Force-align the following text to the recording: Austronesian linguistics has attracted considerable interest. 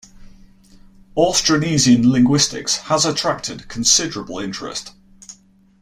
Austronesian 1.15 2.09
linguistics 2.11 2.77
has 2.77 3.05
attracted 3.05 3.67
considerable 3.67 4.39
interest. 4.39 4.93